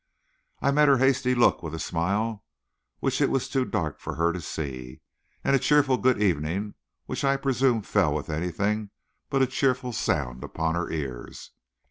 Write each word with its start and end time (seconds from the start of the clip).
I 0.63 0.71
met 0.71 0.87
her 0.87 0.97
hasty 0.97 1.35
look 1.35 1.61
with 1.61 1.75
a 1.75 1.79
smile 1.79 2.43
which 3.01 3.21
it 3.21 3.29
was 3.29 3.47
too 3.47 3.65
dark 3.65 3.99
for 3.99 4.15
her 4.15 4.33
to 4.33 4.41
see, 4.41 5.01
and 5.43 5.55
a 5.55 5.59
cheerful 5.59 5.97
good 5.99 6.19
evening 6.19 6.73
which 7.05 7.23
I 7.23 7.37
presume 7.37 7.83
fell 7.83 8.11
with 8.15 8.27
anything 8.31 8.89
but 9.29 9.43
a 9.43 9.45
cheerful 9.45 9.93
sound 9.93 10.43
upon 10.43 10.73
her 10.73 10.89
ears. 10.89 11.51